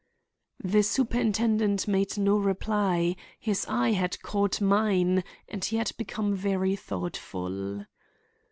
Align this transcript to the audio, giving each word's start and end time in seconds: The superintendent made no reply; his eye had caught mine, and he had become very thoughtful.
The 0.63 0.81
superintendent 0.81 1.87
made 1.87 2.17
no 2.17 2.35
reply; 2.39 3.15
his 3.39 3.67
eye 3.69 3.91
had 3.91 4.19
caught 4.23 4.59
mine, 4.59 5.23
and 5.47 5.63
he 5.63 5.77
had 5.77 5.91
become 5.95 6.33
very 6.33 6.75
thoughtful. 6.75 7.85